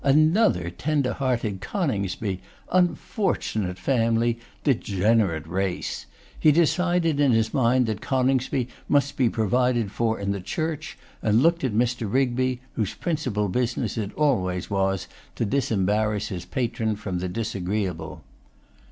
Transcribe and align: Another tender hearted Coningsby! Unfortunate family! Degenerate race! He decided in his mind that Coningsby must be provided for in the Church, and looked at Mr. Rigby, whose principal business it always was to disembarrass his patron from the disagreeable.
Another 0.03 0.71
tender 0.71 1.13
hearted 1.13 1.61
Coningsby! 1.61 2.41
Unfortunate 2.71 3.77
family! 3.77 4.39
Degenerate 4.63 5.45
race! 5.45 6.07
He 6.39 6.51
decided 6.51 7.19
in 7.19 7.33
his 7.33 7.53
mind 7.53 7.85
that 7.85 8.01
Coningsby 8.01 8.67
must 8.89 9.15
be 9.15 9.29
provided 9.29 9.91
for 9.91 10.19
in 10.19 10.31
the 10.31 10.41
Church, 10.41 10.97
and 11.21 11.43
looked 11.43 11.63
at 11.63 11.73
Mr. 11.75 12.11
Rigby, 12.11 12.61
whose 12.73 12.95
principal 12.95 13.47
business 13.47 13.95
it 13.95 14.11
always 14.15 14.71
was 14.71 15.07
to 15.35 15.45
disembarrass 15.45 16.29
his 16.29 16.45
patron 16.45 16.95
from 16.95 17.19
the 17.19 17.29
disagreeable. 17.29 18.23